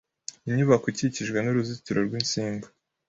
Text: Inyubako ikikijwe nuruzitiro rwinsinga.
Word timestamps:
Inyubako 0.47 0.85
ikikijwe 0.93 1.37
nuruzitiro 1.41 1.99
rwinsinga. 2.07 2.67